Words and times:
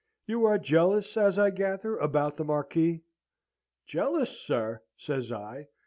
'You 0.25 0.45
are 0.45 0.57
jealous, 0.57 1.15
as 1.15 1.37
I 1.37 1.51
gather, 1.51 1.95
about 1.95 2.37
the 2.37 2.43
Marquis?' 2.43 3.03
"'Jealous, 3.85 4.31
sir!' 4.31 4.81
says 4.97 5.31
I. 5.31 5.67